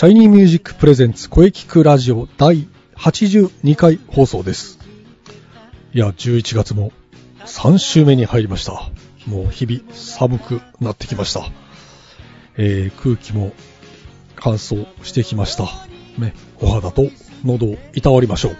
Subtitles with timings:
[0.00, 4.78] Shiny Music presents 声キクラジオ第82回放送です。
[5.92, 6.90] いや、11月も
[7.40, 8.88] 3週目に入りました。
[9.26, 11.42] もう日々寒くなってきました。
[12.56, 13.52] えー、空気も
[14.36, 15.64] 乾燥してきました。
[16.16, 17.10] ね、お肌と
[17.44, 18.56] 喉をいたわりましょう。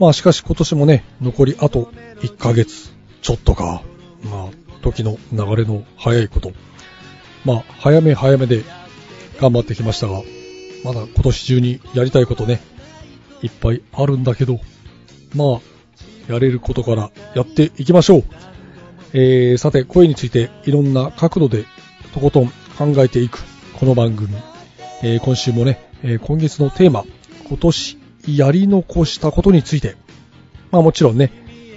[0.00, 1.92] まあしかし今年もね、残りあと
[2.22, 2.92] 1ヶ月
[3.22, 3.84] ちょっとか、
[4.24, 6.50] まあ時の流れの早いこと。
[7.44, 8.64] まあ早め早めで
[9.40, 10.20] 頑張ってきましたが、
[10.84, 12.60] まだ今年中にやりたいことね、
[13.42, 14.60] いっぱいあるんだけど、
[15.34, 15.60] ま
[16.28, 18.24] あ、やれることからやっていきましょう。
[19.12, 21.64] えー、さて、声についていろんな角度で
[22.14, 23.42] とことん考えていく、
[23.78, 24.34] この番組。
[25.02, 27.04] えー、今週もね、えー、今月のテーマ、
[27.48, 29.96] 今年やり残したことについて、
[30.70, 31.32] まあもちろんね、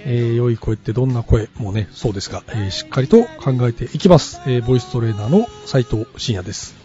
[0.06, 4.40] えー、良い声ってどんな声もね、そうですが、えー、しっかりと考えていきます。
[4.46, 6.83] えー、ボイストレーナーの斉藤慎也です。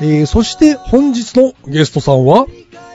[0.00, 2.46] えー、そして本日のゲストさんは、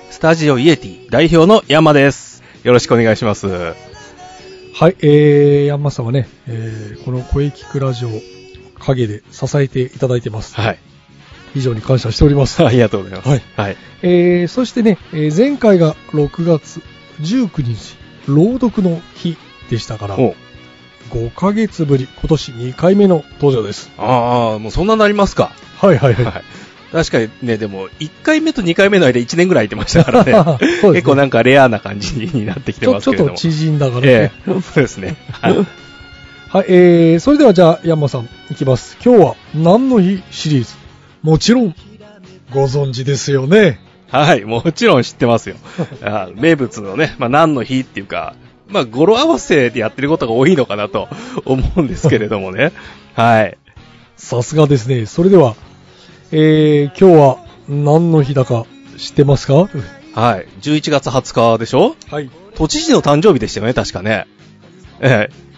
[0.10, 2.44] スタジオイエティ代表の山です。
[2.64, 3.48] よろしくお願いします。
[3.48, 8.10] はい、えー、ヤンマさんはね、えー、この声聞くラジオ、
[8.80, 10.56] 陰で支えていただいてます。
[10.56, 10.80] はい。
[11.54, 12.64] 非常に感謝しております。
[12.68, 13.30] ありがとうございます。
[13.30, 13.42] はい。
[13.56, 13.78] はい。
[14.02, 16.82] えー、そしてね、えー前回が6月
[17.22, 17.96] 19日、
[18.28, 19.38] 朗読の日
[19.70, 20.36] でしたから、お
[21.12, 23.90] 5ヶ月ぶり、今年2回目の登場です。
[23.98, 25.52] ああ、もうそんななりますか。
[25.78, 26.44] はいはいはい。
[26.92, 27.04] はい。
[27.06, 30.34] 確かにね、でも、1回目と2回目の間1年ぐらい空いてましたからね。
[30.62, 33.30] ね結構なんかレアな感じになってきてちょちょっますけれども。
[33.32, 34.32] と縮んだからえね。
[34.48, 35.16] えそうですね。
[35.32, 35.54] はい。
[36.52, 38.98] はい、えー、それではじゃあ、ヤンマさん、いきます。
[39.04, 40.74] 今日は何の日シリーズ？
[41.22, 41.76] もちろん、
[42.52, 43.80] ご存知ですよね。
[44.10, 45.58] はい、もちろん知ってますよ。
[46.02, 48.34] あ名物のね、まあ何の日っていうか、
[48.68, 51.08] まあ語呂合わせでやってることが多いのかなと
[51.46, 52.72] 思うんですけれどもね。
[53.14, 53.58] はい。
[54.18, 55.06] さすがですね。
[55.06, 55.56] それでは、
[56.32, 58.66] えー、今日は何の日だか
[58.98, 59.54] 知ってますか？
[59.56, 60.48] はい。
[60.62, 61.96] 11月20日でしょ？
[62.10, 62.30] はい。
[62.56, 64.28] 都知事の誕生日でしたよね、確かね。
[65.00, 65.50] えあー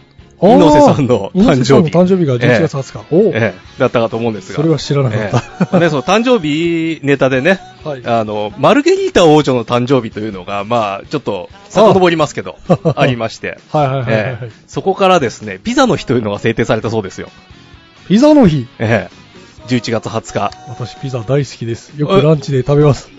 [0.44, 3.16] 猪瀬さんの誕生日猪瀬さんの誕生日が11月20日。
[3.16, 4.56] おえうええだったかと思うんですが。
[4.56, 5.38] それは知らなかった。
[5.66, 8.06] ええね、その誕生日ネタでね、はい。
[8.06, 17.30] あの、マルゲリータ王女の誕生日というのが、まあ、ちょっと、遡りますけど、あありまして、 はいはいはいはい、ええそこからですね、ピザの日というのが制定されたそうですよ。
[18.08, 18.66] ピザの日？
[18.80, 19.21] ええ
[19.72, 20.52] 11月20日。
[20.68, 21.94] 私ピザ大好きです。
[21.98, 23.10] よくランチで食べます。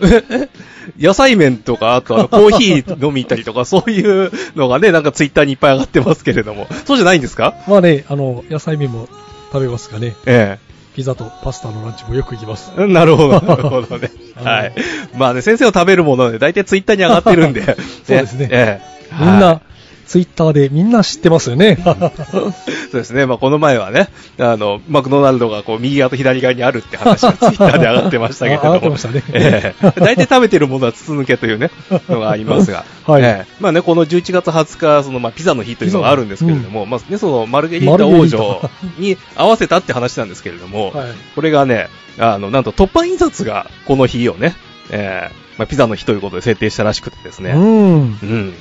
[1.01, 7.55] 野菜麺とか、あとあの コーヒー飲み行ったりとか、そういうのがね、なんかツイッターにいっぱい上がってますけれども、そうじゃないんですか？
[7.67, 9.09] まあね、あの、野菜麺も
[9.53, 10.59] 食べますがね、え
[10.95, 12.71] ピザとパスタのランチもよく行きます。
[12.77, 12.87] え。
[12.87, 14.11] なるほど、 なるほどね。
[14.35, 14.73] はい。
[15.17, 17.63] まあね、先生の食べるもので、大体ツイッターに上がってるんで。
[18.07, 19.15] そうですねええ。
[19.19, 19.72] みんな、はい
[20.13, 21.79] ツイッターでみんな知ってますよね。
[21.81, 22.53] そう
[22.93, 23.25] ですね。
[23.25, 28.69] まあ、この前はね、あの、マクドナルドがこう、右側と左側にあるって話が ツイッターで上がってましたけれども。
[28.73, 31.71] あ上がってましたね ええ大体食べてるものは筒抜けというね、
[32.11, 32.85] のがありますが。
[33.07, 41.09] はいええまあね、この11月20日、その、まあ、ピザの日というのがあるんですけれども、まあね、その、マルゲリータ王女に合わせたって話なんですけれども、はい。
[41.35, 44.55] これがね、あの、なんと突版印刷がこの日をね、
[44.91, 47.53] ええまあ、ピザの日ということで設定したらしくてですね。
[47.53, 47.63] うん。
[47.63, 48.55] うん。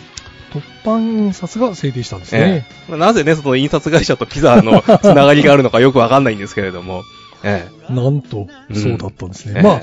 [0.51, 2.67] 突版印刷が制定したんですえね。
[2.69, 7.03] えまあなぜね、その印刷会社とピザの つながりがあるのかよくわかんないんですけれども、
[7.43, 9.59] えなんと、うんそうだったんですね。
[9.59, 9.81] えまあ、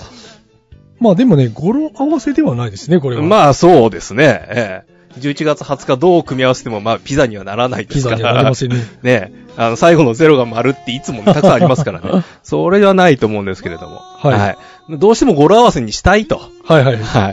[1.01, 3.23] まあでもね、語呂合わせではないですね、これは。
[3.23, 8.17] えまあそうですね、ええ11月20日どう組み合わせても、まあピザにはならないですから。
[8.17, 8.77] ピザにはなりませんね。
[9.03, 12.23] ねあの、最後のゼロが丸っていつもね、たくさんありますからね。
[12.43, 13.97] それはないと思うんですけれども。
[13.97, 14.57] はい
[14.91, 16.41] どうしても語呂合わせにしたいと。
[16.65, 16.97] はいはい。
[16.97, 17.31] は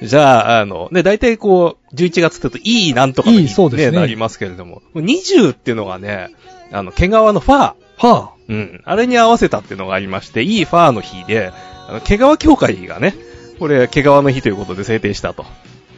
[0.00, 0.06] い。
[0.06, 6.30] じゃあ、あの、ね、大体こう、11月って言うと、いいなんとかのいい日そうですねなりますけれども、20っていうのがね、
[6.72, 7.74] あの、毛皮のファー。
[7.96, 8.82] はうん。
[8.84, 11.52] あれに合わせたっていうのがありまして、いいファーの日で、
[11.88, 13.14] あの毛皮協会がね、
[13.58, 15.44] これ、毛皮の日ということで制定したと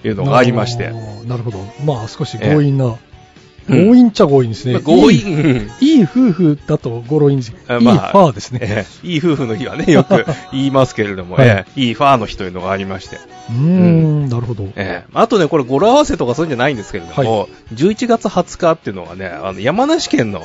[0.05, 0.15] いうあ。
[0.15, 0.91] のがありまして。
[1.25, 1.59] なるほど。
[1.85, 2.97] まあ少し強引な。
[3.69, 4.75] うん強引っちゃ強引ですね。
[4.75, 5.21] まあ強いい。
[5.23, 7.59] 引、うんいい夫婦だと語呂いいんですよ。
[7.59, 8.61] いいフあまあァーですね。
[8.63, 13.17] ええいい夫婦の日はね、よく 言いますけれども、はいええいいファーの日というのがありまして。
[13.17, 14.65] うーん、なるほど。
[14.77, 20.43] ええあとね、これ語呂合わせとかそういうんじゃないんですけれども、11月20日っていうのはね、あの、山梨県の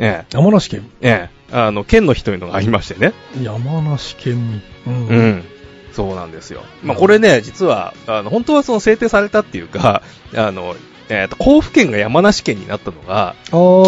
[0.00, 3.12] え山梨県え、ええ、あの、県の日というのがありましてね。
[3.42, 4.62] 山梨県民。
[4.86, 5.06] うん。
[5.08, 5.44] うん。
[5.92, 6.62] そうなんですよ。
[6.82, 10.02] まあ、これね、実は、あの、本当はその制定されたっていうか、
[10.34, 10.74] あの、
[11.10, 13.34] えっ、と、甲府県が山梨県になったのが、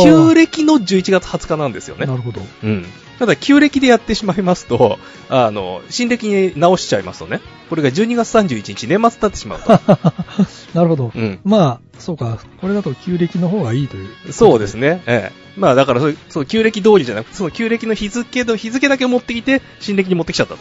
[0.02, 2.16] 旧暦の11月20日なんですよねな。
[2.16, 2.40] るほど。
[2.64, 2.84] うん。
[3.18, 4.98] ただ、旧暦でやってしまいますと、
[5.28, 7.40] あの、新暦に直しちゃいますとね、
[7.70, 9.70] これが12月31日、年末経ってしまうと。
[10.74, 11.12] なるほど。
[11.14, 11.38] うん。
[11.44, 12.40] まあ、そうか。
[12.60, 14.32] これだと旧暦の方がいいという。
[14.32, 15.02] そうですね。
[15.06, 15.42] ええ。
[15.56, 20.56] まあだからそう、そう、旧暦通りじゃなくて、その旧暦の日付の、日付だけ持ってきて、新暦に持ってきちゃった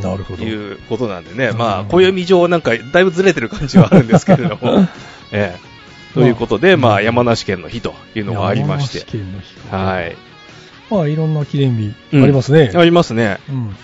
[0.00, 0.38] なるほど。
[0.38, 1.48] ということなんでね。
[1.48, 4.86] うんまあ、暦上なんか、だいぶずれてる感じはあるんですけれども。
[5.32, 5.69] ええ。
[6.14, 8.98] ということで、まあ、山梨県の日というのがありまして。
[8.98, 9.76] 山梨県の日か。
[9.76, 10.16] はい。
[10.90, 12.72] まあ、いろんな記念日うんありますね。
[12.74, 13.38] ありますね。
[13.48, 13.76] うん。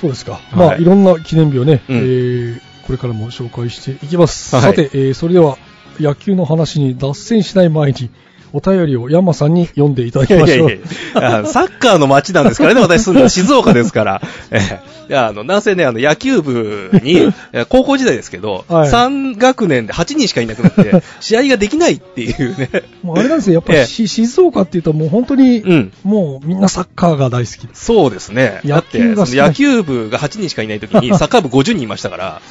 [0.00, 0.40] そうですか。
[0.52, 4.56] いまあ、いろんな記念日をね、うんえーこれからも紹介していきます。
[4.56, 5.58] はいさて、えーそれでは、
[6.00, 8.10] 野球の話に脱線しない前に、
[8.52, 10.70] お便りを山さんに読んでいただきましょう。
[10.70, 14.22] いやいやいやあサッカーの街なんですからね、 私住んでる静岡ですから。
[14.50, 22.68] ええいや、あの、なんせね、あの、野球部に、 え高校時代ですけど、はい3学年で8人しかいなくなって、 試合ができないっていうね。
[23.02, 25.92] もうあれなんですよ、やっぱり、え静岡っていうともう本当に、うん。
[26.04, 27.68] もうみんなサッカーが大好き。
[27.72, 28.60] そうですね。
[28.66, 32.42] だって、野球部が8人しかいない時に、サッカー部50人いましたから、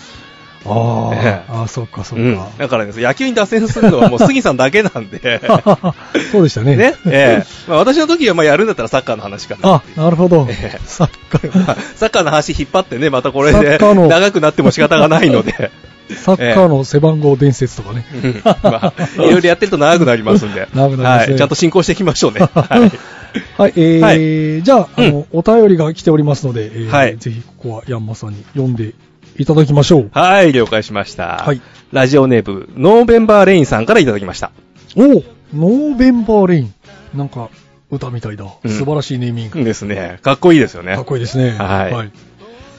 [0.66, 2.50] あええあ、ああ、そうか、そううんか。
[2.58, 5.42] だからね、野球に脱線するのはもう杉さんだけなんで、
[6.32, 6.76] そうでしたね。
[6.76, 9.84] ね、ええまあ、私の時はまあやるんだったらサッカーの話かなあ。
[9.96, 10.80] なるほどええ。
[10.86, 11.58] サッカー。
[11.66, 15.72] まあサッカーの話引っ張ってね、またこれでサッカーの長くなっても仕方がないので、
[16.16, 18.06] サッカーの背番号伝説とかね。
[19.16, 22.40] いろいろやってると長くなりますんで、長くなりますねはい、ちゃんと進行していきましょうね。
[22.40, 22.92] はい。
[23.58, 28.94] はい、えーはじゃあ、あの、お便りが来ておりますので、えーはいぜひここはヤンマさんに読んで
[29.38, 30.10] いただきましょう。
[30.12, 31.44] はい、了解しました。
[31.46, 31.62] はい。
[31.92, 34.52] ラジオネーム、 November Rain さんからいただきました。
[34.96, 36.74] お November Rain。
[37.14, 37.50] なんか、
[37.90, 38.46] 歌みたいだ。
[38.46, 39.64] うん素晴らしいネーミング。
[39.64, 40.20] ですね。
[40.22, 40.96] かっこいいですよね。
[40.96, 41.52] かっこいいですね。
[41.52, 42.12] はいはい。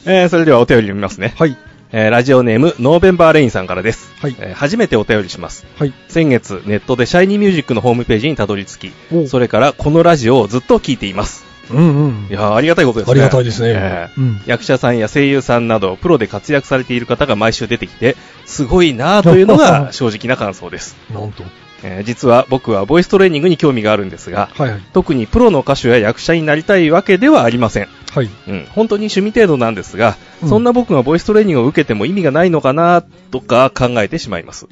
[0.05, 1.35] えー、それではお便り読みますね。
[1.39, 1.57] はい。
[1.91, 4.13] えー、ラジオネーム、ノーベンバーレインさんからです。
[4.21, 5.65] はいえー初めてお便りします。
[5.79, 5.95] はい。
[6.09, 11.48] 先月、ネットでシャイニーミュージックのホームページにたどり着おき、それからこのラジオをずっと聞いています。
[11.71, 12.33] うんうんい。
[12.33, 13.13] やーありがたいことですね。
[13.13, 18.17] ありがたいですねえーうん役者さんや声優さんなど、プロで活躍されている方が毎週出てきて、
[18.47, 20.97] すごいなーというのが 正直な感想です。
[21.13, 21.45] なんと。
[21.83, 24.81] えー実は僕はボイストレーニングに興味があるんですが、はいはい。
[24.93, 27.89] 特にプロの歌手や役者になりたいわけではありません。
[28.13, 28.29] はい。
[28.49, 34.67] うん、本当に趣味程度なんですが、うんそんな僕がボイストレーニングを受けても意味がないのかなとか考えてしまいます。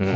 [0.00, 0.10] うんあ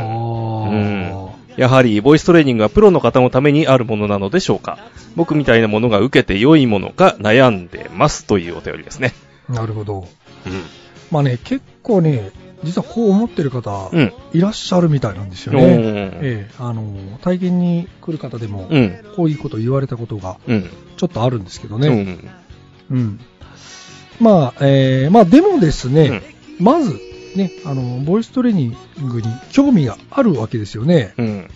[0.69, 1.22] うん
[1.57, 4.79] やはり、ボイストレーニングはプロの方のためにあるものなのでしょうか
[5.15, 9.13] 僕みたいなものが受けて良いものか悩んでますというお便りですね。
[9.49, 10.07] ーなるほど。
[10.47, 10.63] うん。
[11.11, 12.31] まあね、結構ね、
[12.63, 14.13] 実はこう思ってる方、うん。
[14.33, 15.67] いらっしゃるみたいなんですようんね。
[16.21, 19.03] ええ、あの、体験に来る方でも、うん。
[19.15, 20.69] こういうこと言われたことがうん。
[20.97, 21.89] ちょっとあるんですけどうね。
[21.89, 22.31] ん。
[22.89, 23.19] うん。
[24.19, 26.21] まあ、えーまあでもですね、
[26.59, 26.99] まず、
[27.35, 31.13] ね、あの、ボイストレーニングに興味があるわけですよね。
[31.17, 31.49] うん。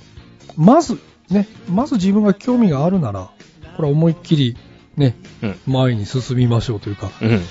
[0.56, 3.29] まず、ね、まず自分が興味があるなら、
[3.75, 4.57] これは思いっきり、
[4.95, 5.59] ね、うん。
[5.68, 7.41] 前に進みましょうというか、うん。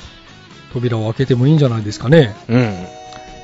[0.73, 2.35] 扉を開けてもいいんじゃないですかね。
[2.49, 2.87] うん。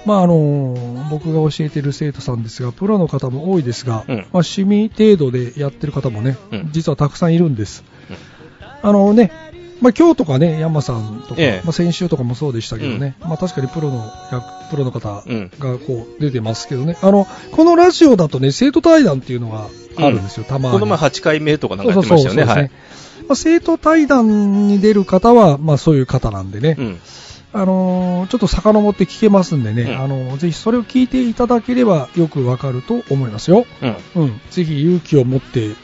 [0.04, 0.74] まああの
[1.10, 7.84] 僕が教えている生徒さんですが、プロの方も多いですが、うんまあ、趣味程度でやってる方もね、うん実はたくさんいるんです。
[8.82, 9.30] あのね、
[9.82, 20.74] まあ、今日とかね、山さんとか、ええまあ、先週とかもそうでしたけどね、まあ、確かにプロの役、プロの方うんがこう出てますけどね、あの、このラジオだとね、生徒対談っていうのがあるんですよ、たまに。
[20.74, 22.70] この前8回目とかなんかやってましたよね。
[23.28, 26.98] あ、生徒対談に出る方は、まあ、そういう方なんでね、うん。
[27.54, 33.66] あのーちょっと遡って聞けますんでね、うんあのーぜひそれを聞いていただければよくわかると思いますよ。
[33.82, 34.22] うん。
[34.22, 34.40] うん。
[34.50, 35.74] ぜひ勇気を持って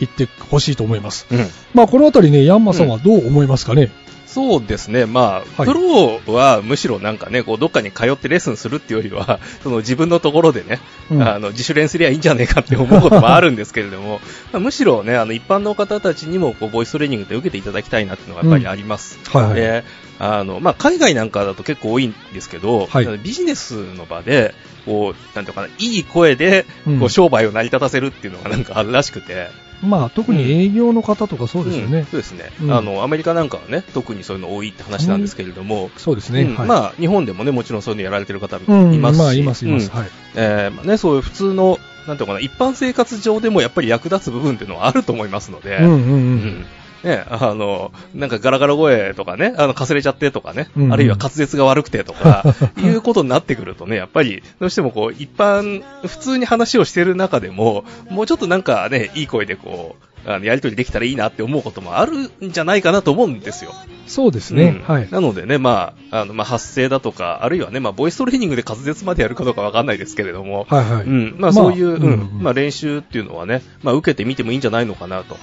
[0.00, 1.26] 行ってほしいと思います。
[1.30, 1.46] うん。
[1.74, 3.90] まあ、このあたりね、ヤンマさんはどう思いますかね、
[4.34, 5.06] そうですね。
[5.06, 5.64] まあ、はい。
[5.64, 11.22] プロはむしろなんかね、こう、どっかに通ってレッスンするっていうよりは、 その自分のところでね、うん。
[11.22, 14.20] あの、自主練すりゃいいんじゃねえかって思うこともあるんですけれども、
[14.52, 19.20] まあむしろね、あの、一般の方たちにも、こう、ボイストレーニングで受けていただきたいなっていうのがやっぱりあります。
[19.30, 19.54] はいはい。
[19.54, 19.84] で、
[20.18, 23.06] あの、まあ、海外なんかだと結構多いんですけど、はい。
[23.22, 24.52] ビジネスの場で、
[24.84, 26.98] こう、なんていうのかな、いい声で、うん。
[26.98, 29.46] こう、商売を成り立たせるっていうのがなんかあるらしくて、
[29.84, 32.00] まあ、特に営業の方とかそうですよね。
[32.00, 32.04] ん。
[32.06, 32.72] そうですね、うん。
[32.72, 36.42] あの、アメリカなんかはね、特にそういうの多いって話なんですけれども、そうですね。
[36.42, 36.56] うん。
[36.56, 39.90] はい、まあ、日本でもね、もちろんそういうのやられてる方うん、いますし、まあ、います、います。
[39.92, 40.10] うんはい。
[40.36, 45.94] えーまあね、そういう普通の、なんていうのかな、一般生活上でもやっぱり役立つ部分っていうのはあると思いますので、うんうんう。
[45.94, 46.66] うんん
[47.04, 52.44] ね、あの、なんかガラガラ声とかね、あの、かすれちゃってとかね、うんうんあるいは滑舌が悪くてとか、
[52.78, 63.72] いうことになってくるとね、やっぱり、どうしてもこう、一般、普通に話をしてる中でも、もうちょっとなんかね、いい声でこう、あの、やりとりできたらいいなって思うこともあるんじゃないかなと思うんですよ。
[64.06, 64.82] そうですね。
[64.88, 65.08] うんはい。
[65.10, 71.04] なのでね、まあ、あの、まあ、発声だとか、あるいはね、まあ、ボイストレーニングで滑舌までやるかどうかわかんないですけれども、はいはい。
[71.04, 75.36] うん、まあ、そういう、まあうん、うんまあ、練習っていうのはね、まあ、受けてみてもいいんじゃないのかなと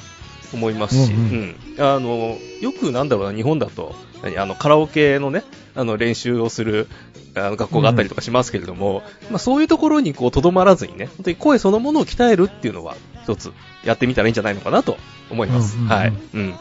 [0.54, 5.44] 思いますし、ううんん、あの、よくなんだろうな、日本だと、何あの、カラオケのね、
[5.76, 6.88] あの、練習をする、
[7.36, 13.52] あの、学校があったりとかしますけれども、まあ、そういうところにこう、とどまらずにね、本当に声そのものを鍛えるっていうのは、一つ、
[13.84, 14.98] やってみたらいいんじゃないのかなと
[15.30, 15.78] 思います。
[15.78, 16.14] うんうんうんはい。
[16.34, 16.54] うん。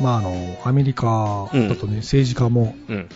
[0.00, 3.08] まあ、あの、アメリカだとね、政治家も、うん。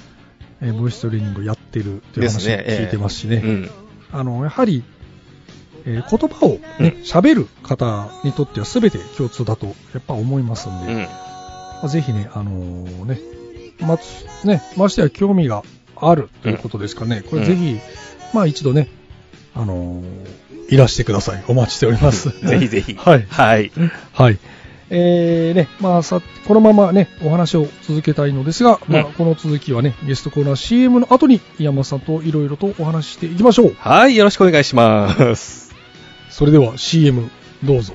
[0.63, 3.43] えーボイストレーニングやってるっていう話聞いてますしね。
[3.45, 3.71] うん。
[4.11, 4.83] あの、やはり、
[5.87, 11.03] えー言葉をね、喋、る方にとっては全て共通だと、やっぱ思いますんで、うん。
[11.03, 11.09] ま
[11.85, 13.21] あぜひね、あのーね、
[13.81, 15.63] まつ、ね、ましてや興味が
[15.97, 17.79] あるということですかね、これぜひ、
[18.35, 18.89] まあ一度ね、
[19.55, 21.45] あのーいらしてください。
[21.47, 22.31] お待ちしております。
[22.45, 22.95] ぜひぜひ。
[22.99, 23.71] はいはい。
[24.13, 24.39] はい。
[24.91, 33.77] えーね、まあさ、このままね、お話を続けたいのですが、まあうんこの続きはね、ゲストコーナー CM の後に山本さんといろいろとお話ししていきましょう。
[33.79, 35.66] はい、よろしくお願いします。
[36.31, 37.31] それでは CM
[37.65, 37.95] どうぞ。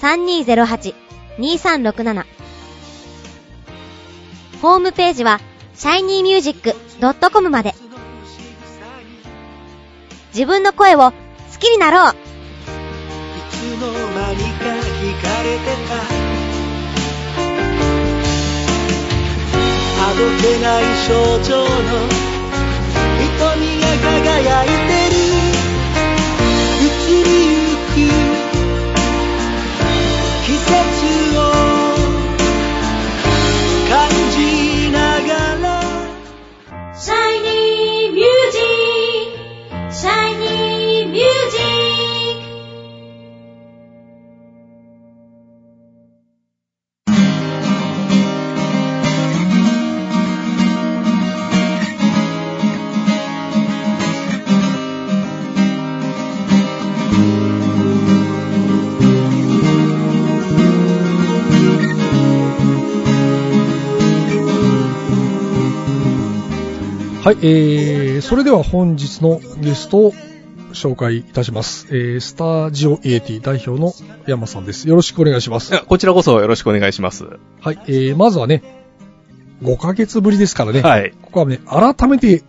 [0.00, 2.24] 3208-2367
[4.62, 5.40] ホームページは
[5.74, 7.74] shinymusic.com まで。
[10.34, 11.12] 自分の声を好
[11.58, 12.12] きになろう。
[12.12, 12.14] い
[13.50, 15.94] つの間にか惹かれてた。
[19.98, 21.66] あどけない症状の
[23.18, 24.72] 瞳が輝いて
[67.26, 70.12] はい、えー、それでは本日のゲストを
[70.72, 71.88] 紹介いたします。
[71.88, 73.92] えー、スタジオエーティ代表の
[74.28, 74.88] 山さんです。
[74.88, 75.74] よろしくお願いします。
[75.74, 77.24] あこちらこそよろしくお願いします。
[77.60, 78.62] はい、えー、まずはね、
[79.60, 81.14] 5ヶ月ぶりですからね、はい。
[81.20, 82.44] ここはね、改めて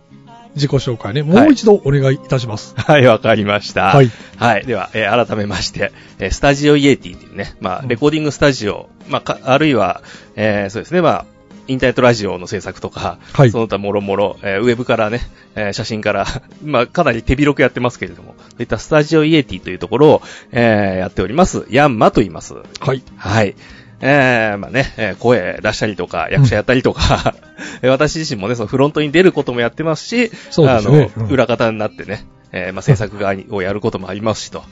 [0.54, 2.76] 自己紹介ね、もう一度お願いいたします。
[2.76, 3.86] はい、わかりました。
[3.86, 4.12] はい。
[4.36, 4.64] はい。
[4.64, 10.04] では、えー改めまして、えースタジオイエティっていうね、まあ、レコーディングスタジオ、まあ、かあるいは、
[10.36, 11.37] えーそうですね、まあ、
[11.68, 15.20] インターネットラジオの制作とか、はいその他もろもろ、えーウェブからね、
[15.54, 16.26] えー写真から、
[16.64, 22.54] まあ、かなり手広くやってますけれども、そういったスタジオイエティというところを、えーやっております、ヤンマと言います。
[22.80, 23.02] はい。
[23.16, 23.54] はい。
[24.00, 27.34] えー、まあね、えー声出したりとか、役者やったりとか、
[27.82, 34.62] えー私自身もね、そのフロントに出ることもやってますし、すねあの、うん裏方になってね、えーまあ制作側をやることもありますし、と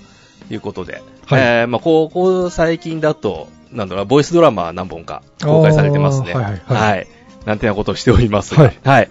[0.50, 6.34] いうことで、はいえーまあここ最近だと、なんだろうな、ボイスドラマ何本か公開されてますね。
[6.34, 7.06] はいはいはいはい。
[7.44, 9.10] なんてなことをしておりますが、はいはい。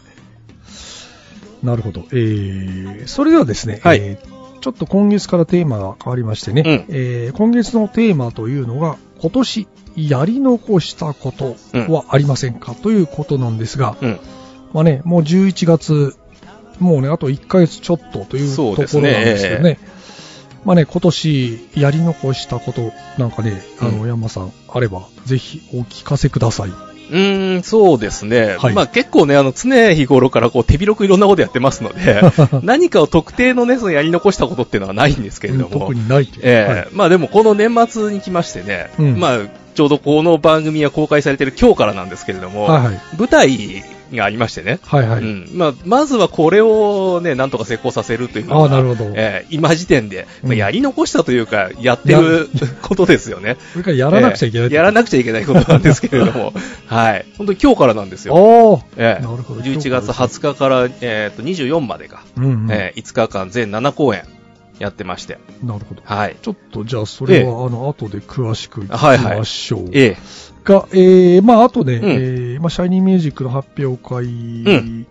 [1.63, 2.05] なるほど。
[2.11, 11.55] えー、それではですね、はいえーちょっと今月からテーマが変わりましてね、うんえー今月のテーマというのが、今年やり残したこと
[11.93, 14.19] はありませんか、ということなんですが、うん。
[14.73, 16.17] まあね、もう11月、
[16.79, 19.79] もうね、あと1ヶ月ちょっとというところなんですけどそうですね。
[20.65, 26.69] ねまあね、今年やり残したことなんかね、あの、うん山さんあれば、ぜひお聞かせください。
[26.69, 28.57] うーん、そうですね。
[28.57, 32.21] はいまあ結構ね、あの、常日頃からこう手広くいろんなことやってますので、
[32.63, 35.69] 何かを特定のね、そのやり残したことっていうのはないんですけれども。
[35.69, 36.29] 特にない。
[36.41, 39.39] ええはいまあでもこの年末に来ましてね、うんまあ
[39.75, 45.21] ちょうどこの番組が公開されてる今日からなんですけれども、はいはい舞台がありましてね、はいはい。
[45.21, 45.49] うん。
[45.53, 49.05] まあ、まずはこれをね、なんとか成功させるというのが、ああなるほど。
[49.15, 50.57] ええ今時点で、まあうん。
[50.57, 52.49] やり残したというか、やってる
[52.81, 53.57] ことですよね。
[53.73, 54.67] それからやらなくちゃいけない。
[54.67, 56.53] ええやらなくちゃいけないことなんですけれども、
[56.87, 57.25] はい。
[57.37, 58.33] 本当に今日からなんですよ。
[58.35, 58.81] おー。
[58.97, 59.61] ええなるほど。
[59.61, 62.71] 11月20日から、えーと24までが、うんうん。
[62.71, 64.23] ええ5日間全7公演
[64.79, 66.01] やってまして、なるほど。
[66.03, 66.37] はい。
[66.41, 69.89] ちょっとじゃあそれは、あの、後で詳しく聞きましょう。
[69.93, 70.17] ええ。
[70.63, 72.03] が、えー、まあ、あとね、ん。
[72.03, 75.07] えー、まあ、シャイニーミュージックの発表会、ん。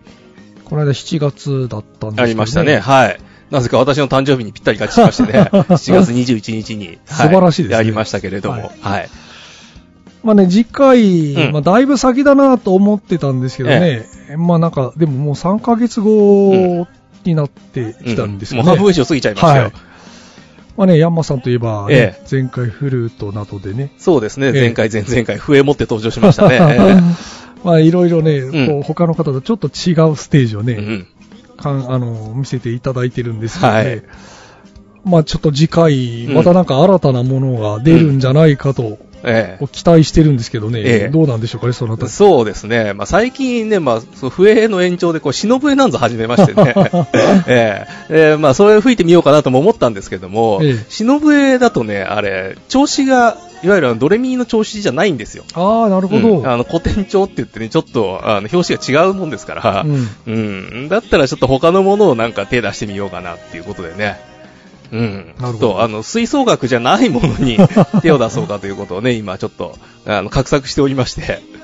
[0.64, 2.78] この間7月だったんですけど、ありましたね。。
[2.78, 3.20] はい。
[3.50, 7.76] なぜか私の誕生日にぴったり合致しましてね、 7月21日に、素晴らしいですね。
[7.76, 8.70] やりましたけれども、はい。
[8.80, 9.08] はい。
[10.24, 11.52] まあね、次回、うん。
[11.52, 14.06] まあ、だいぶ先だなと思ってたんですけどね、
[14.36, 16.86] まあなんか、でももう3ヶ月後
[17.26, 18.66] になってきたんですよね。
[18.66, 19.62] もう半分以上過ぎちゃいましたよ。
[19.64, 19.72] はい。
[20.76, 24.52] まあね、ヤンマさんといえば、ねえ前回フルートなどでね、そうですね、ええ。
[24.52, 26.58] 前回、前々回、笛持って登場しましたね。
[26.60, 27.00] え
[27.62, 28.66] まあいろいろね、うん。
[28.66, 31.06] こう他の方とちょっと違うステージをね、えうん。
[31.56, 34.02] かんあの見せていただいてるんですけどね、はい。
[35.04, 36.34] まあちょっと次回、うん。
[36.34, 41.08] またなんか新たなものが出るんじゃないかと、えこう期待してるんですけどね、ええ。
[41.08, 42.12] どうなんでしょうかね、そのあたえり。
[42.12, 46.74] そうですね、まあ、最近ね、まあ、そう笛の延長で、こう、忍笛なんぞ始めましてね、
[47.46, 47.86] ええ。
[48.10, 50.84] ええまあ、それを吹いてみようかなとも思ったんですけども、ええ。
[50.88, 55.44] 忍笛だとね、あれ、調子が、いわゆるドレミの調子じゃないんですよ。
[55.54, 56.40] ああ、なるほど。
[56.40, 56.46] うん。
[56.46, 60.08] あの古典調って言ってね、ちょっとあの表紙が違うもんですから、うん。
[60.26, 60.30] う
[60.84, 60.88] ん。
[60.90, 64.33] だったらちょっと他のものをなんか手出してみようかなっていうことでね。
[64.94, 65.34] うん。
[65.40, 67.58] なるほどあの、吹奏楽じゃないものに
[68.02, 71.22] 手を出そうかということをね、今ちょっと、あの、画策しておりまして。
[71.22, 71.54] ええ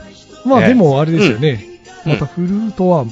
[0.43, 1.71] まあでもあれですよね、うん
[2.13, 3.05] またフルートは、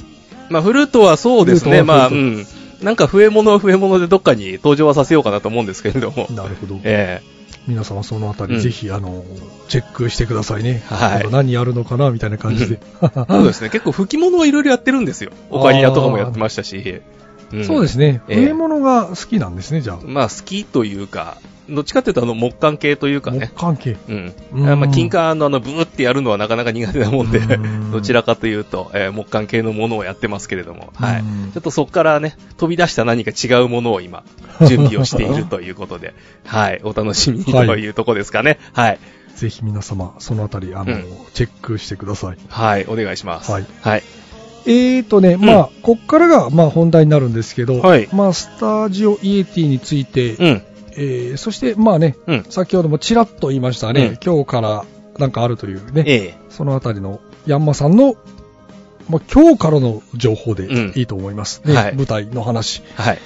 [0.49, 2.45] まあ、フルートはそうですね、まあ、うん。
[2.81, 6.27] なんか笛物は笛物でどっかに登場はさせようかなと思うんですけれども。
[6.33, 6.79] なるほど。
[6.83, 7.21] え
[7.67, 9.23] 皆様そのあたり、うんぜひ、あの、
[9.67, 10.81] チェックしてくださいね。
[10.87, 12.79] はい何やるのかなみたいな感じで。
[13.01, 15.31] えそうですね、結構吹き物はいろいろやってるんですよ。
[15.51, 17.01] オカリナとかもやってましたし。
[17.57, 18.21] んそうですね。
[18.27, 19.99] ええ笛物が好きなんですね、じゃあ。
[20.03, 21.37] まあ、好きというか、
[21.69, 23.51] どっちかっていうと、あの、木管系というか木ね。
[23.55, 23.95] 関係。
[24.07, 24.33] うん。
[24.53, 31.51] うんまあ、金管のあの、ブーってやるのはなかなか苦手なもんでうん、 どちらかというと、えー木管系のものをやってますけれども、はいうん。
[31.53, 34.23] ちょっとそこからね、飛び出した何か違うものを今、
[34.67, 36.13] 準備をしているということで、
[36.45, 36.81] はい。
[36.83, 38.59] お楽しみにというとこですかね。
[38.73, 38.99] はい。
[39.35, 42.37] ぜひ皆様、そのあたり、あの、うんチェックしてください。
[42.49, 42.85] はい。
[42.87, 43.51] お願いします。
[43.51, 43.65] はい。
[43.81, 44.03] はい。
[44.65, 50.63] えーとね、まあ、こっからが、まあ、本題になるんですけど、はいまあ、スタジオイエティについて、うん。
[50.91, 52.43] えーそして、まあね、うん。
[52.49, 54.85] 先ほどもちらっと言いましたね、うん今日から
[55.17, 56.37] なんかあるというね、ええ。
[56.49, 58.15] そのあたりのヤンマさんの、
[59.09, 61.61] まあ、今日からの情報でうんいいと思います。
[61.65, 63.19] ねはい舞台の話、はい。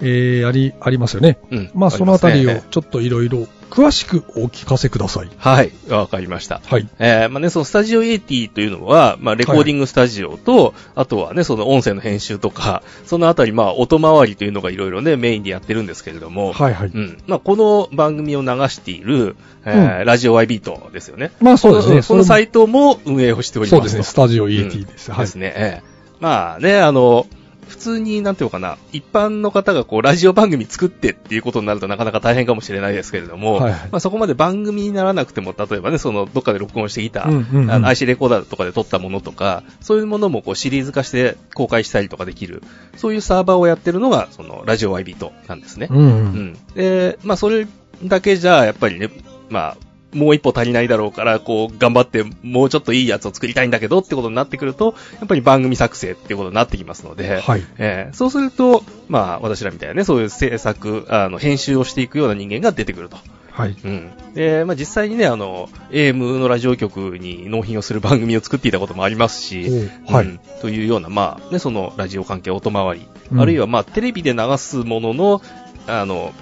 [0.00, 1.38] えーあり、ありますよね。
[1.50, 1.70] うん。
[1.74, 5.30] まあ、そのあたりをちょっといろいろ詳しくお聞かせください。
[5.36, 5.72] はい。
[5.88, 6.60] わかりました。
[6.66, 6.88] はい。
[6.98, 16.90] えーまあね、そのスタジオエイティというのは、まあ、レコーディングスタジオと、あとはね、その音声の編集とか、そのあたり、まあ、音回りというのがいろいろね、メインでやってるんですけれども、はいはい。
[16.92, 17.18] うん。
[17.26, 21.30] まあ、この番組を流している、えーラジオ Y ビートですよね。
[21.40, 22.02] まあそうですね。
[22.02, 23.76] このサイトも運営をしておりますと。
[23.76, 25.10] そうですね、スタジオイエティです。
[25.12, 25.34] はいです。
[25.34, 25.52] ね。
[25.54, 27.26] ええまあね、あの、
[27.70, 42.62] 普通に、なんていうのかな、一般の方がこう、ラジオ番組作ってっていうことになるとなかなか大変かもしれないですけれども、はいはいまあそこまで番組にならなくても、例えばね、その、どっかで録音してきた、うんうんうんあの IC レコーダーとかで撮ったものとか、そういうものもこう、シリーズ化して公開したりとかできる、
[42.96, 45.86] そういうサーバーをやってるのが、その、ラジオ Y ビートなんですね。
[45.90, 46.00] うんう。
[46.00, 46.12] うん
[46.48, 46.58] ん。
[46.74, 47.68] で、まあ、それ
[48.04, 49.10] だけじゃ、やっぱりね、
[49.48, 57.64] まあ、もう一歩足りないだろうから、こう、頑張って、もうちょっといいやつを作りたいんだけどってことになってくると、やっぱり番組作成ってことになってきますので、はい。
[57.78, 63.16] えーそうすると、まあ、私らみたいなね、そういう制作、あの、編集をしていくような人間が出てくると。
[63.50, 63.76] はい。
[63.84, 64.10] うん。
[64.34, 75.42] で、まあ、実際にね、あの、AM のラジオ局に納品をする番組を作っていたこともありますし、はいうんというような、まあ、ね、そのラジオ関係音回り、うんあるいは、まあ、テレビで流すものの、
[75.86, 76.32] あの、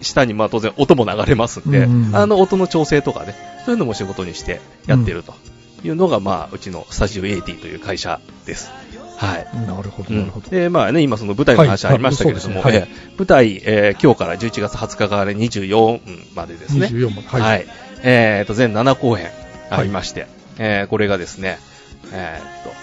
[0.00, 5.34] 下に、まあ、当然音も流れますんで、うんあの、音の調整とかね、そういうのも仕事にしてやってると
[5.84, 8.70] いうのが、まあ、うちのスタジオ80という会社です。
[9.16, 9.66] はい。
[9.66, 10.50] なるほど、うんなるほど。
[10.50, 16.86] で、まあね、今その舞台の話はいありましたけれども、はいそうですえー舞台、えー今日から11月20日から24までですね。
[16.88, 17.28] 24まで。
[17.28, 17.40] はい。
[17.40, 17.66] はい。
[18.02, 19.30] えーと、全7公演
[19.70, 20.26] ありまして、
[20.58, 21.58] えーこれがですね、
[22.12, 22.74] えーと、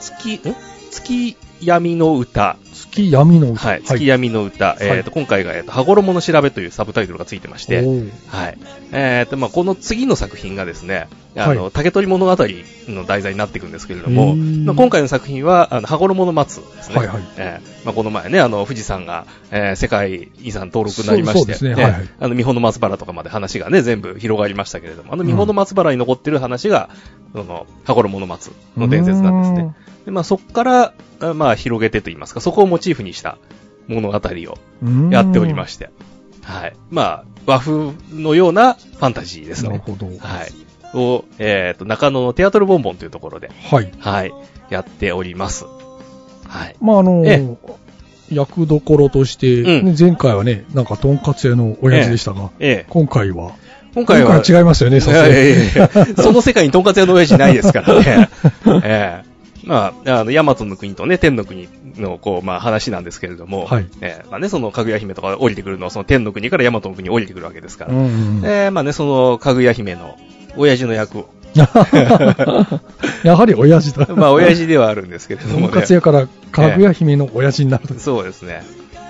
[0.00, 0.54] 月、ん
[0.90, 3.68] 月闇の歌、月闇の歌。
[3.68, 7.84] はい、月闇の歌、えっ、と、今回が、えっ、と、羽衣の調べというサブタイトルがついてまして、
[8.28, 8.58] はい。
[8.92, 11.72] えっ、と、まあ、この次の作品がですね、あの、はい。
[11.72, 12.36] 竹取物語
[12.88, 16.96] の題材になっていくんですけれども、まあ、今回の作品は、あの、羽衣の松ですね。
[16.96, 17.22] はいはい。
[17.36, 22.08] えーまあ、この前ね、あの、富士山が、えー世界遺産登録になりまして、はいはい。
[22.18, 26.88] あの、三保の松原とかまで話がね、全部広がりましたけれども、あの、三保の松原に残ってる話が、
[27.34, 29.74] その、羽衣の松の伝説なんですね。
[30.06, 33.38] で、まあ、そこから、あまあ、広げてと言いますか、そこをモチーフにした
[33.86, 34.58] 物語を。
[35.10, 35.90] やっておりまして、
[36.42, 36.76] はい。
[36.90, 39.70] まあ、和風のようなファンタジーですね。
[39.70, 40.06] なるほど。
[40.06, 40.96] はい。
[40.96, 43.90] を、えっ、と、中野のテアトルボンボンというところで、はい。
[43.98, 44.32] はい、
[44.70, 45.64] やっております。
[46.46, 46.76] はい。
[46.80, 47.56] まあ、あのえ
[48.30, 53.52] 役どころとして、うんね前回はね、なんか、とんかつ屋の親父でしたが、ええ、今回は、
[53.94, 58.28] 今回は、今回は違いますよね、さすその世界にとんかつ屋の親父ないですからね。
[58.82, 59.33] ええ
[59.64, 70.16] まあ、あの、ヤマトの国とね、天の国の、こう、まあ、話なんですけれども、はいええまあね、その、かぐや姫とか降りてくるのは、その天の国からヤマトの国に降りてくるわけですから、うんうんうんええまあね、その、かぐや姫の、
[70.56, 71.28] 親父の役を、
[73.22, 74.08] やはり親父だ。
[74.14, 75.72] まあ、親父ではあるんですけれどもね。
[75.72, 77.94] かつ屋から、かぐや姫の親父になると。
[77.94, 78.62] そうですね。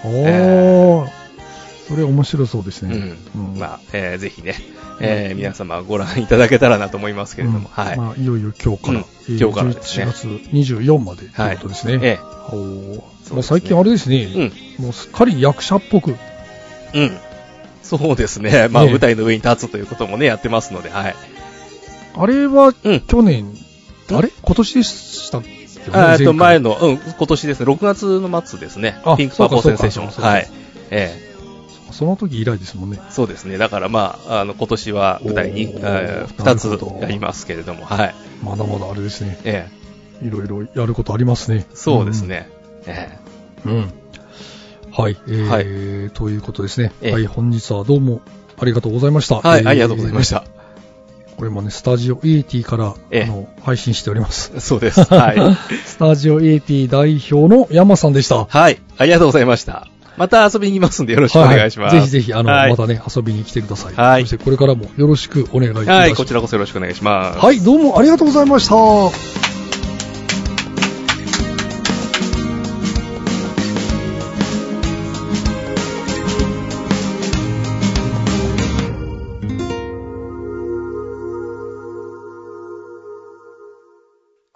[0.05, 1.24] おえー。
[1.89, 2.97] それ面白そうですうね。
[2.97, 3.59] ん。
[3.59, 4.55] まあ、えーぜひね、
[5.01, 7.97] えー皆様ご覧いただけたらなと思いますけれども、うんはい。
[7.97, 11.99] まあ、いよいよ今日から、今日からですね11月24までということですね。
[12.03, 12.19] え
[12.51, 12.95] おー
[13.25, 14.25] すねまあ、最近あれですね、え
[14.79, 14.85] うん。
[14.85, 16.15] もうすっかり役者っぽく、
[16.95, 17.17] うん。
[17.83, 18.69] そうですね。
[18.71, 21.15] まあ、舞台の上に立つということもね、やってますので、はい。
[22.17, 23.01] あれはうん。
[23.01, 23.53] 去年、
[24.11, 24.31] あれ？
[24.43, 25.67] 今年でしたっけ？
[25.93, 26.79] あーと、前の。
[26.81, 29.17] の、うん、今年ですね、6月の末ですねあ。
[29.19, 30.25] ピンクパーポーセンセーション。
[30.25, 30.49] はい。
[30.91, 31.34] え
[31.95, 32.99] その時以来ですもんね。
[33.01, 33.57] えそうですね。
[33.57, 38.15] だからまあ、あの、今年は舞台に、おーえー2なるほどつやりますけれども、はい。
[38.43, 39.39] まだまだあれですね。
[39.45, 39.69] え
[40.23, 41.67] いろいろやることありますね。
[41.71, 42.51] えそうですね。
[42.87, 43.19] え
[43.65, 43.73] うん。
[43.73, 43.93] うん。
[44.91, 45.17] はい。
[45.29, 46.93] えーということですね。
[47.01, 48.21] ええはい、本日はどうも
[48.59, 49.37] ありがとうございました。
[49.37, 50.45] えはい、えーありがとうございました。
[51.37, 54.53] これもね、スタジオ AT から、ええあの、配信しております。
[54.61, 55.03] そうです。
[55.05, 55.57] はい。
[55.87, 58.45] スタジオ AT 代表の山さんでした。
[58.45, 59.89] はい、ありがとうございました。
[60.17, 61.97] また遊びに行きますんでよろしくお願いします。
[61.97, 63.95] はぜひぜひ、あの、はいまたね、遊びに来てください。
[63.95, 65.99] はいそしてこれからもよろしくお願いいたします。
[66.01, 67.39] はい、こちらこそよろしくお願いします。
[67.39, 68.75] はい、どうもありがとうございました。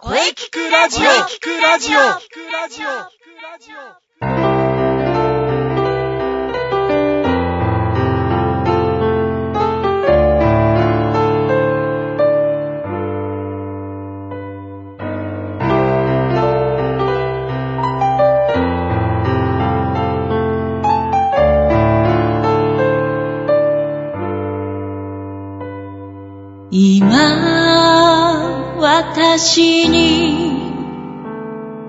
[0.01, 1.99] 声聞くラジオ聞くラジオ
[26.71, 27.09] 今
[28.79, 30.59] 私に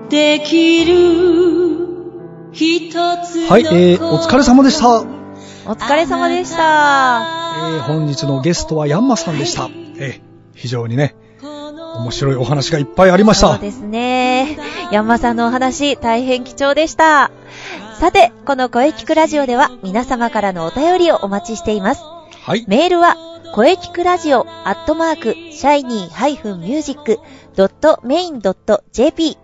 [0.08, 2.90] できる一
[3.22, 5.00] つはい、えー、お疲れ様でした。
[5.00, 5.04] お
[5.74, 7.26] 疲れ様でした。
[7.76, 9.68] えー、本日のゲストはヤンマさんでした。
[9.98, 10.20] えー、
[10.54, 13.52] 非常にね、面白いお話がいっぱいありました。
[13.52, 14.58] そうですね。
[14.92, 17.30] ヤンマさんのお話、大変貴重でした。
[17.98, 22.02] さて、この声聞くラジオでは皆様からのお便りをお待ちしています。
[22.42, 22.64] はい。
[22.66, 26.36] メールは、声聞くラジオアットマーク、シャイニー
[27.56, 29.36] -music.main.jp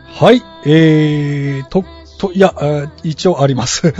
[0.06, 1.85] はい、えーと、
[2.18, 3.94] と、いや、えー一応あります。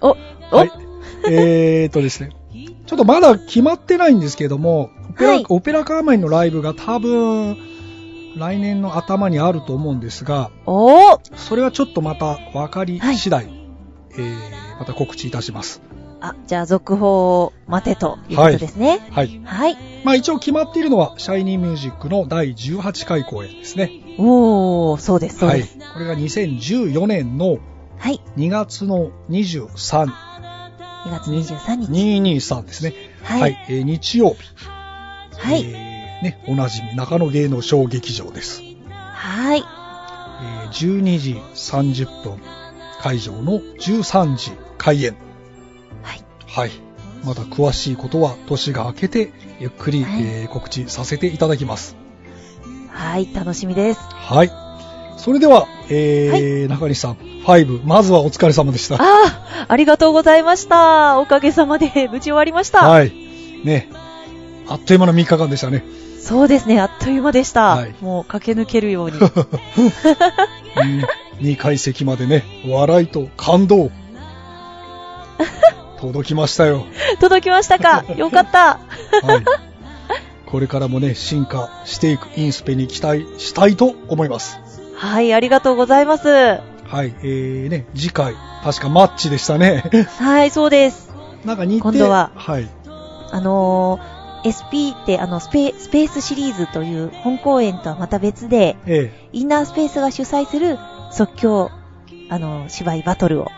[0.00, 0.16] お、
[0.52, 0.72] お、はい。
[1.28, 2.30] えーとですね。
[2.86, 7.56] ちょっとまだ決まってないんですけども、ペラ、はいオペラカーメンのライブが多分、
[8.36, 13.46] 来年の頭にあると思うんですが、おーそれはちょっとまた分かり次第、
[14.12, 15.82] えー、また告知いたします。
[16.20, 19.08] あ、じゃあ続報を待てということですね。
[19.10, 19.40] はい。
[19.44, 19.76] はい。
[20.04, 23.90] まあ一応決まっているのは、シャイニーミュージックの第18回公演ですね。
[24.18, 25.78] おー、そうです、そうはいです。。
[25.92, 27.58] これが2014年の
[27.98, 28.20] はい。
[28.36, 31.90] 2月の23、2月23日。
[31.90, 32.94] 223ですね。
[33.22, 34.36] はいえー日曜日。
[35.38, 35.64] はい。
[35.64, 35.89] えー
[36.22, 38.62] ね、おなじみ中野芸能小劇場です。
[38.90, 39.58] はい。
[39.60, 42.38] えー12時30分
[43.00, 45.16] 会場の13時開演。
[46.02, 46.24] はい。
[46.46, 46.70] はい。
[47.24, 51.96] また詳しいことは年が明けてゆっくり、はいえー告知させていただきます。
[52.88, 54.00] はい、楽しみです。
[54.00, 54.50] はい。
[55.16, 58.96] それでは、えー中西さん、5、まずはお疲れ様でした。
[58.96, 61.18] ああ、ありがとうございました。
[61.18, 62.88] おかげさまで無事終わりました。
[62.88, 63.12] はい。
[63.64, 63.88] ね。
[64.68, 65.84] あっという間の3日間でしたね。
[66.20, 67.76] そうですね、あっという間でした。
[67.76, 69.18] はいもう駆け抜けるように。
[71.40, 73.90] 2階席までね、笑いと感動。
[76.00, 76.84] 届きましたよ。
[77.20, 78.04] 届きましたか？
[78.16, 78.78] よかった。
[79.22, 79.44] はい。
[80.46, 84.58] これからもね、進化していくインスペに期待したいと思います。
[84.96, 86.28] はい、ありがとうございます。
[86.28, 86.60] は
[87.04, 87.14] い。
[87.22, 89.84] えーね、次回、確かマッチでしたね。
[90.18, 91.10] はい、そうです。
[91.44, 92.68] なんか日程今度ははい。
[93.32, 94.09] あのー
[94.44, 100.78] SP ってあのスペ、スペースシリーズという本公演とはまた別で、えインナースペースが主催する
[101.12, 101.70] 即興、
[102.28, 103.48] あの、芝居バトルを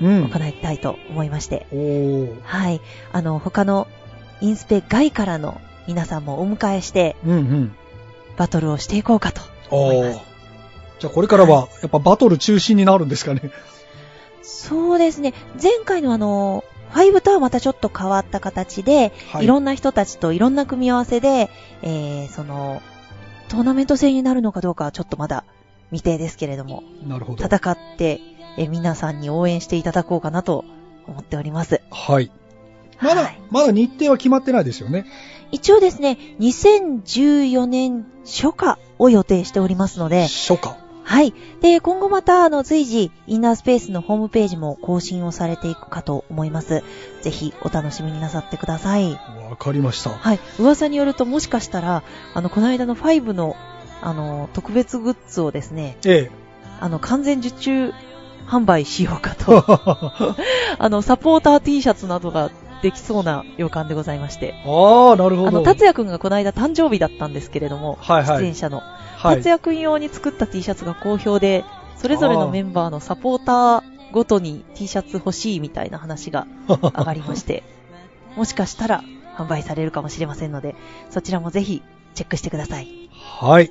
[0.00, 0.30] えうん。
[0.30, 2.42] 行いたいと思いまして、おー。
[2.42, 2.80] はい。
[3.12, 3.86] あの、他の
[4.40, 7.74] インスペ外からの皆さんもお迎えして、うんうん。
[8.36, 10.20] バトルをしていこうかと思います。。
[10.98, 13.50] じゃあこれからは、やっぱバトル中心になるんですかね。
[14.42, 15.34] そうですね。
[15.60, 21.50] 前回のあの、5とはまたちょっと変わった形で、はいい、ろんな人たちといろんな組み合わせで、
[21.82, 22.82] えー、その、
[23.48, 25.44] トーナメント戦になるのかどうかはちょっとまだ
[25.90, 27.44] 未定ですけれども、なるほど。
[27.44, 28.20] 戦って、
[28.58, 30.64] えー皆さんに応援していただこうかなと
[31.06, 31.80] 思っております。
[31.90, 32.30] はい。
[33.00, 35.06] まだ、はいまだ日程は決まってないですよね。
[35.50, 40.81] 一応ですね、2014年初夏を予定しておりますので、初夏。
[41.04, 41.34] はい。
[41.60, 46.82] で、今後また、あの、随時、インナースペースのホームページも更新をされていくかと思います。
[47.22, 49.12] ぜひ、お楽しみになさってください。
[49.50, 50.10] わかりました。
[50.10, 50.40] はい。
[50.58, 52.02] 噂によると、もしかしたら、
[52.34, 53.56] あの、この間の5の、
[54.00, 56.30] あの、特別グッズをですね、え
[56.80, 57.92] あの、完全受注
[58.46, 59.44] 販売しようかえ。
[59.44, 59.64] と、
[60.78, 62.50] あの、サポーター T シャツなどが
[62.82, 65.48] できそうな予感でございまして、ああ、なるほど。
[65.48, 68.82] あの、達也くんがこの間誕生日だったんですけれども、はいはい出演者の。
[69.16, 69.48] はい達。
[69.48, 71.64] 也くん用に作った T シャツが好評で、
[71.96, 77.62] それぞれのメンバーのサポーターごとに T シャツ欲しいみたいな話が 上がりまして、
[78.36, 79.04] もしかしたら
[79.36, 80.74] 販売されるかもしれませんので、
[81.10, 81.82] そちらもぜひ
[82.14, 82.88] チェックしてください。
[83.40, 83.70] はい。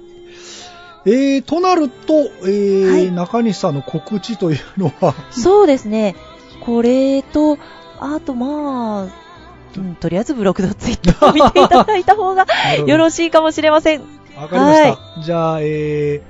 [1.06, 6.16] えー、となると、えーはい中西さんの告知というのは、 そうですね。
[6.64, 7.58] これと、
[8.02, 9.08] あとまあ、
[9.78, 12.46] うん、とりあえずブログとツイッターを見ていただいた方が
[12.86, 14.02] よろしいかもしれません。
[14.36, 14.84] わかりまし
[15.18, 15.22] た。
[15.24, 16.22] じゃあ、え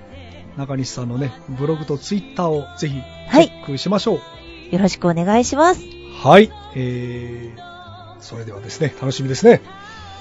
[0.56, 4.76] ー、中西さんのね、ブログとツイッターをぜひチはいェックしましょう。
[4.76, 5.82] よろしくお願いします。
[6.22, 6.52] はい。
[6.76, 9.62] えー、それではですね、楽しみですね。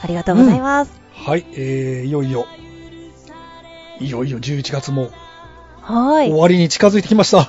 [0.02, 0.92] ありがとうございます。
[1.12, 1.44] はい。
[1.52, 2.46] えー、いよいよ、
[3.98, 5.10] いよいよ11月も
[5.82, 6.30] はい。
[6.30, 7.48] 終わりに近づいてきました。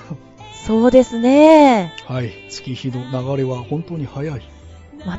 [0.65, 1.93] そうですね。
[2.06, 2.32] はい。
[2.50, 4.41] 月日の流れは本当に早い。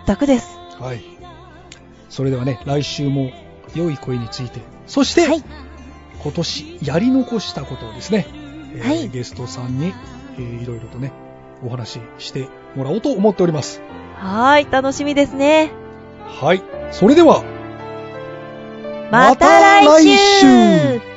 [0.07, 0.57] 全くです。
[0.79, 1.03] はい。
[2.09, 3.33] それではね、来週も
[3.75, 5.43] 良い声について、そして、はい。
[6.23, 8.27] 今年やり残したことをですね、
[8.75, 9.93] えーはいゲストさんに、
[10.37, 11.13] えーいろいろとね、
[11.65, 13.83] お話ししてもらおうと思っております。
[14.17, 14.69] はい。
[14.71, 15.73] 楽しみですね。
[16.27, 16.63] はい。
[16.93, 17.43] それでは、
[19.11, 21.12] また来週また来週